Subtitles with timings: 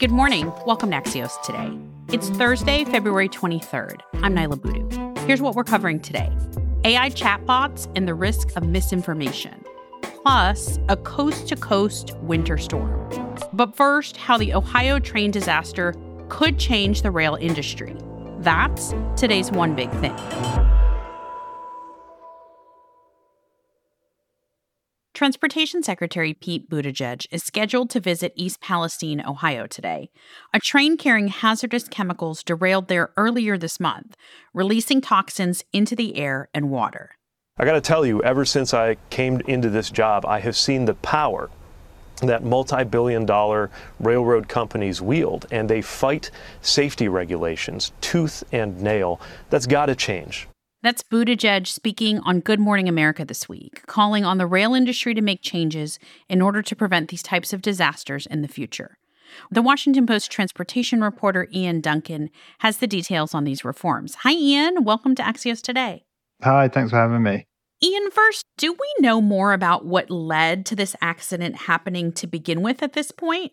[0.00, 0.50] Good morning.
[0.64, 1.70] Welcome to Axios today.
[2.08, 4.00] It's Thursday, February 23rd.
[4.22, 5.26] I'm Niala Boodhoo.
[5.26, 6.32] Here's what we're covering today
[6.86, 9.62] AI chatbots and the risk of misinformation,
[10.00, 13.34] plus a coast to coast winter storm.
[13.52, 15.94] But first, how the Ohio train disaster
[16.30, 17.94] could change the rail industry.
[18.38, 20.16] That's today's one big thing.
[25.20, 30.08] Transportation Secretary Pete Buttigieg is scheduled to visit East Palestine, Ohio today.
[30.54, 34.16] A train carrying hazardous chemicals derailed there earlier this month,
[34.54, 37.18] releasing toxins into the air and water.
[37.58, 40.86] I got to tell you, ever since I came into this job, I have seen
[40.86, 41.50] the power
[42.22, 46.30] that multi billion dollar railroad companies wield, and they fight
[46.62, 49.20] safety regulations tooth and nail.
[49.50, 50.48] That's got to change.
[50.82, 55.20] That's Buttigieg speaking on Good Morning America this week, calling on the rail industry to
[55.20, 58.96] make changes in order to prevent these types of disasters in the future.
[59.50, 64.14] The Washington Post transportation reporter Ian Duncan has the details on these reforms.
[64.22, 64.82] Hi, Ian.
[64.82, 66.04] Welcome to Axios Today.
[66.42, 67.46] Hi, thanks for having me.
[67.84, 72.62] Ian, first, do we know more about what led to this accident happening to begin
[72.62, 73.52] with at this point?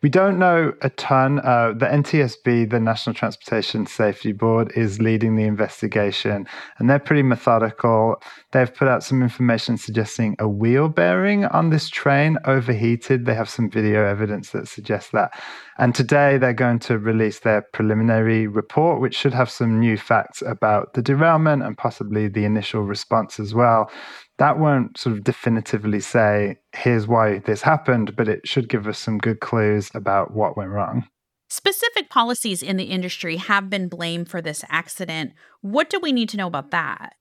[0.00, 1.40] We don't know a ton.
[1.40, 6.46] Uh, the NTSB, the National Transportation Safety Board, is leading the investigation,
[6.78, 8.22] and they're pretty methodical.
[8.52, 13.26] They've put out some information suggesting a wheel bearing on this train overheated.
[13.26, 15.32] They have some video evidence that suggests that.
[15.78, 20.42] And today they're going to release their preliminary report, which should have some new facts
[20.42, 23.90] about the derailment and possibly the initial response as well
[24.38, 28.98] that won't sort of definitively say, here's why this happened, but it should give us
[28.98, 31.06] some good clues about what went wrong.
[31.50, 35.32] Specific policies in the industry have been blamed for this accident.
[35.60, 37.14] What do we need to know about that?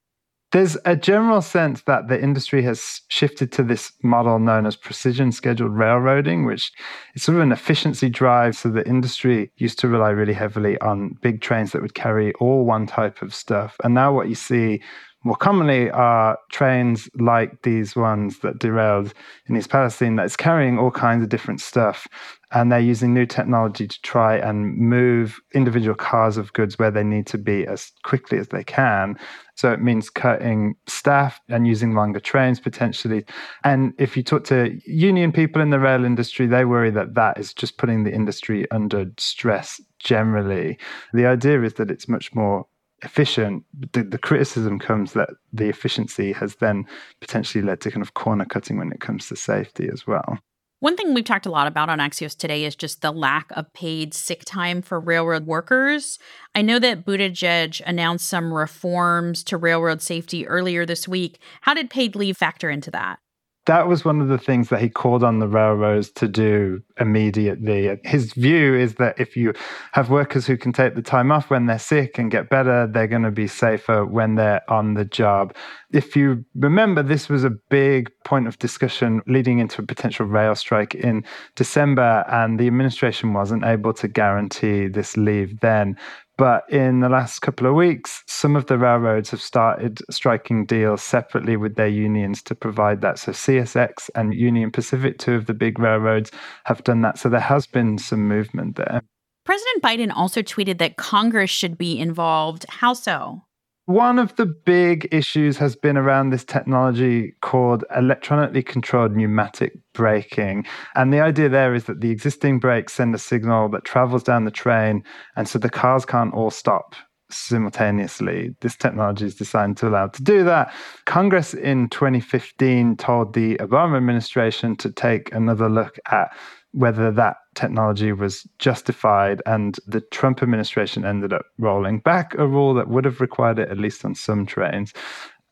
[0.53, 5.33] There's a general sense that the industry has shifted to this model known as precision
[5.33, 6.71] scheduled railroading, which
[7.15, 8.55] is sort of an efficiency drive.
[8.55, 12.63] So the industry used to rely really heavily on big trains that would carry all
[12.63, 13.75] one type of stuff.
[13.83, 14.81] And now what you see
[15.27, 19.13] more commonly are trains like these ones that derailed
[19.47, 22.07] in East Palestine that's carrying all kinds of different stuff.
[22.51, 27.03] And they're using new technology to try and move individual cars of goods where they
[27.03, 29.19] need to be as quickly as they can.
[29.55, 33.25] So it means cutting staff and using longer trains potentially.
[33.65, 37.37] And if you talk to union people in the rail industry, they worry that that
[37.37, 40.79] is just putting the industry under stress generally.
[41.11, 42.65] The idea is that it's much more
[43.03, 43.63] efficient,
[43.93, 46.85] the, the, criticism comes that the efficiency has then
[47.21, 50.39] potentially led to kind of corner cutting when it comes to safety as well.
[50.79, 53.71] One thing we've talked a lot about on Axios today is just the lack of
[53.73, 56.19] paid sick time for railroad workers.
[56.53, 61.39] I know that Buttigieg announced some reforms to railroad safety earlier this week.
[61.61, 63.17] How did paid leave factor into that?
[63.67, 67.99] That was one of the things that he called on the railroads to do immediately.
[68.05, 69.53] His view is that if you
[69.91, 73.07] have workers who can take the time off when they're sick and get better, they're
[73.07, 75.53] going to be safer when they're on the job.
[75.91, 80.55] If you remember, this was a big point of discussion leading into a potential rail
[80.55, 85.97] strike in December, and the administration wasn't able to guarantee this leave then.
[86.37, 91.01] But in the last couple of weeks, some of the railroads have started striking deals
[91.01, 93.17] separately with their unions to provide that.
[93.17, 96.31] So CSX and Union Pacific, two of the big railroads,
[96.65, 97.17] have done that.
[97.17, 99.01] So there has been some movement there.
[99.45, 102.65] President Biden also tweeted that Congress should be involved.
[102.69, 103.46] How so?
[103.87, 110.65] One of the big issues has been around this technology called electronically controlled pneumatic braking.
[110.95, 114.43] And the idea there is that the existing brakes send a signal that travels down
[114.43, 115.05] the train,
[115.37, 116.95] and so the cars can't all stop
[117.29, 118.55] simultaneously.
[118.59, 120.73] This technology is designed to allow to do that.
[121.05, 126.35] Congress in 2015 told the Obama administration to take another look at
[126.77, 129.41] whether that technology was justified.
[129.45, 133.69] And the Trump administration ended up rolling back a rule that would have required it,
[133.69, 134.93] at least on some trains.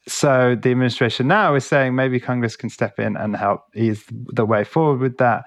[0.08, 4.46] So the administration now is saying maybe Congress can step in and help ease the
[4.46, 5.46] way forward with that.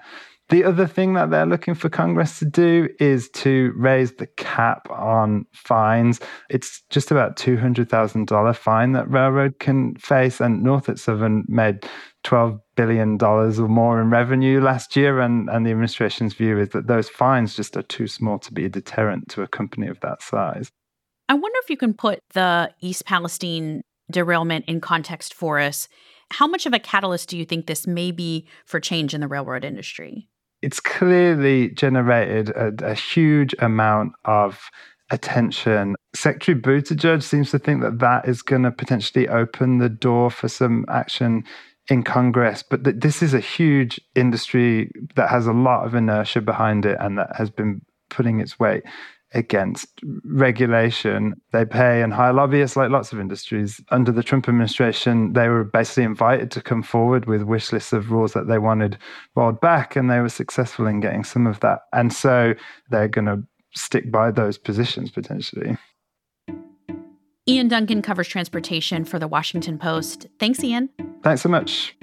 [0.49, 4.89] The other thing that they're looking for Congress to do is to raise the cap
[4.89, 6.19] on fines.
[6.49, 11.87] It's just about $200,000 fine that railroad can face, and Norfolk Southern made
[12.23, 15.19] $12 billion or more in revenue last year.
[15.19, 18.65] And, and the administration's view is that those fines just are too small to be
[18.65, 20.71] a deterrent to a company of that size.
[21.27, 23.81] I wonder if you can put the East Palestine
[24.11, 25.87] derailment in context for us.
[26.31, 29.27] How much of a catalyst do you think this may be for change in the
[29.27, 30.27] railroad industry?
[30.61, 34.59] It's clearly generated a, a huge amount of
[35.11, 35.95] attention.
[36.13, 40.47] Secretary Buttigieg seems to think that that is going to potentially open the door for
[40.47, 41.43] some action
[41.89, 42.63] in Congress.
[42.63, 46.97] But th- this is a huge industry that has a lot of inertia behind it
[46.99, 48.83] and that has been putting its weight
[49.33, 49.87] against
[50.23, 51.39] regulation.
[51.51, 53.79] They pay and hire lobbyists like lots of industries.
[53.89, 58.11] Under the Trump administration, they were basically invited to come forward with wish lists of
[58.11, 58.97] rules that they wanted
[59.35, 61.81] rolled back, and they were successful in getting some of that.
[61.93, 62.55] And so
[62.89, 63.43] they're going to
[63.75, 65.77] stick by those positions potentially.
[67.49, 70.27] Ian Duncan covers transportation for the Washington Post.
[70.37, 70.87] Thanks, Ian.
[71.23, 71.95] Thanks so much.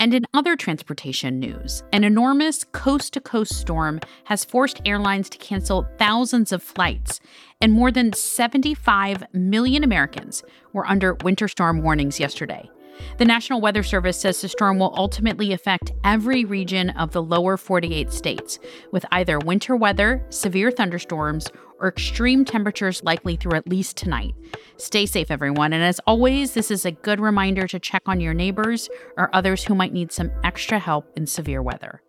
[0.00, 5.38] And in other transportation news, an enormous coast to coast storm has forced airlines to
[5.38, 7.20] cancel thousands of flights,
[7.60, 12.68] and more than 75 million Americans were under winter storm warnings yesterday.
[13.18, 17.56] The National Weather Service says the storm will ultimately affect every region of the lower
[17.56, 18.58] 48 states,
[18.92, 21.48] with either winter weather, severe thunderstorms,
[21.80, 24.34] or extreme temperatures likely through at least tonight.
[24.76, 25.72] Stay safe, everyone.
[25.72, 29.64] And as always, this is a good reminder to check on your neighbors or others
[29.64, 32.02] who might need some extra help in severe weather.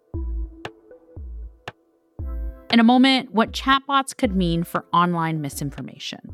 [2.71, 6.33] In a moment, what chatbots could mean for online misinformation.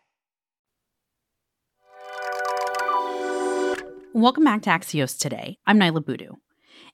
[4.13, 5.57] Welcome back to Axios today.
[5.65, 6.33] I'm Niala Boodhoo.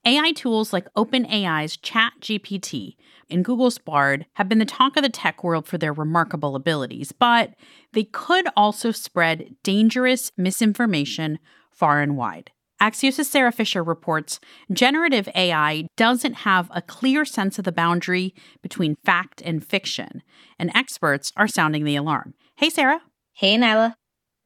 [0.05, 2.93] AI tools like OpenAI's ChatGPT
[3.27, 7.11] and Google's Bard have been the talk of the tech world for their remarkable abilities,
[7.11, 7.55] but
[7.93, 11.39] they could also spread dangerous misinformation
[11.71, 12.51] far and wide.
[12.79, 14.39] Axios' Sara Fischer reports
[14.71, 20.21] generative AI doesn't have a clear sense of the boundary between fact and fiction,
[20.59, 22.35] and experts are sounding the alarm.
[22.57, 23.01] Hey, Sara.
[23.33, 23.95] Hey, Niala.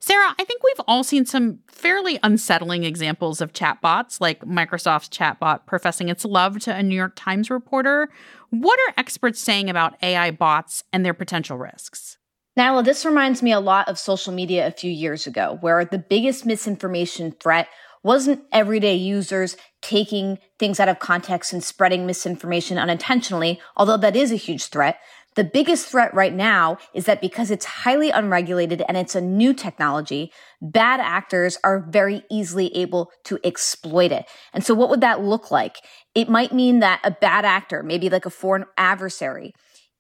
[0.03, 5.68] Sara, I think we've all seen some fairly unsettling examples of chatbots, like Microsoft's chatbot
[5.68, 8.09] professing its love to a New York Times reporter.
[8.50, 12.18] What are experts saying about AI bots and their potential risks?
[12.57, 16.00] Niala, this reminds me a lot of social media a few years ago, where the
[16.00, 17.68] biggest misinformation threat
[18.04, 24.31] wasn't everyday users taking things out of context and spreading misinformation unintentionally, although that is
[24.31, 25.00] a huge threat.
[25.36, 29.54] The biggest threat right now is that because it's highly unregulated and it's a new
[29.54, 30.31] technology,
[30.62, 34.25] bad actors are very easily able to exploit it.
[34.54, 35.78] And so what would that look like?
[36.13, 39.54] It might mean that a bad actor, maybe like a foreign adversary,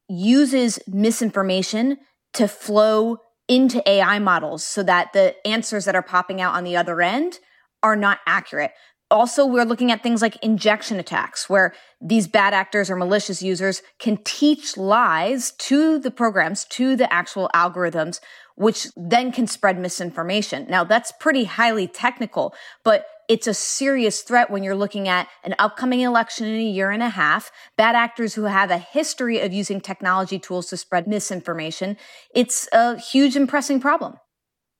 [0.09, 1.97] uses misinformation
[2.33, 3.17] to flow
[3.47, 7.39] into AI models so that the answers that are popping out on the other end
[7.83, 8.71] are not accurate
[9.11, 13.83] also we're looking at things like injection attacks where these bad actors or malicious users
[13.99, 18.19] can teach lies to the programs to the actual algorithms
[18.55, 20.65] which then can spread misinformation.
[20.69, 25.55] Now that's pretty highly technical but it's a serious threat when you're looking at an
[25.57, 29.53] upcoming election in a year and a half bad actors who have a history of
[29.53, 31.95] using technology tools to spread misinformation.
[32.35, 34.15] It's a huge and pressing problem.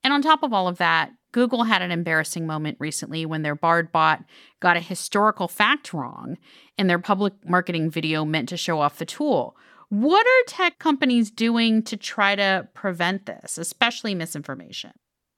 [0.04, 3.54] And on top of all of that Google had an embarrassing moment recently when their
[3.54, 4.24] Bard bot
[4.60, 6.36] got a historical fact wrong
[6.78, 9.56] in their public marketing video meant to show off the tool.
[9.88, 14.92] What are tech companies doing to try to prevent this, especially misinformation?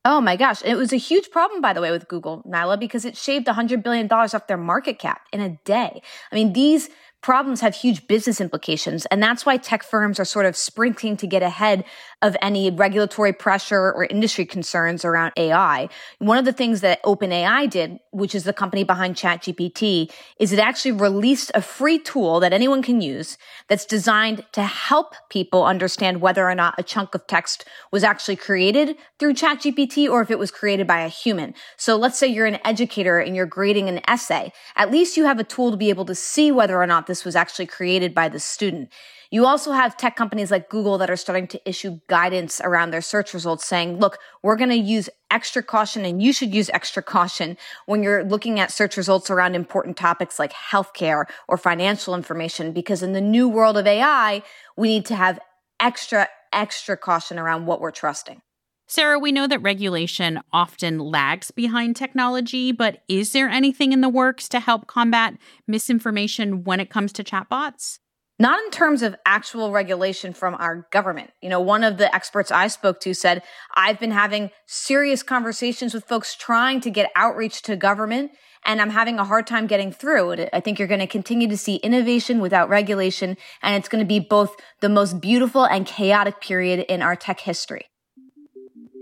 [0.04, 0.62] Oh my gosh.
[0.64, 3.82] It was a huge problem, by the way, with Google, Niala, because it shaved $100
[3.82, 6.02] billion off their market cap in a day.
[6.30, 6.90] I mean, these
[7.24, 9.06] problems have huge business implications.
[9.06, 11.82] And that's why tech firms are sort of sprinting to get ahead
[12.20, 15.88] of any regulatory pressure or industry concerns around AI.
[16.18, 20.58] One of the things that OpenAI did, which is the company behind ChatGPT, is it
[20.58, 23.38] actually released a free tool that anyone can use
[23.68, 28.36] that's designed to help people understand whether or not a chunk of text was actually
[28.36, 31.54] created through ChatGPT or if it was created by a human.
[31.76, 34.52] So let's say you're an educator and you're grading an essay.
[34.76, 37.13] At least you have a tool to be able to see whether or not this
[37.22, 38.90] was actually created by the student.
[39.30, 43.02] You also have tech companies like Google that are starting to issue guidance around their
[43.02, 47.02] search results saying, look, we're going to use extra caution and you should use extra
[47.02, 52.72] caution when you're looking at search results around important topics like healthcare or financial information,
[52.72, 54.42] because in the new world of AI,
[54.76, 55.38] we need to have
[55.80, 58.40] extra, extra caution around what we're trusting.
[58.86, 64.08] Sara, we know that regulation often lags behind technology, but is there anything in the
[64.08, 65.34] works to help combat
[65.66, 67.98] misinformation when it comes to chatbots?
[68.38, 71.30] not in terms of actual regulation from our government.
[71.40, 73.42] You know, one of the experts I spoke to said,
[73.76, 78.32] I've been having serious conversations with folks trying to get outreach to government,
[78.64, 80.46] and I'm having a hard time getting through.
[80.52, 84.08] I think you're going to continue to see innovation without regulation, and it's going to
[84.08, 87.86] be both the most beautiful and chaotic period in our tech history.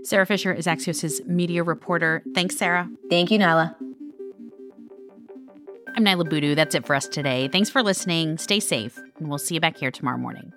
[0.03, 2.23] Sara Fischer is Axios' media reporter.
[2.35, 2.89] Thanks, Sara.
[3.09, 3.75] Thank you, Niala.
[5.95, 6.55] I'm Niala Boodhoo.
[6.55, 7.47] That's it for us today.
[7.47, 8.37] Thanks for listening.
[8.37, 10.51] Stay safe, and we'll see you back here tomorrow morning.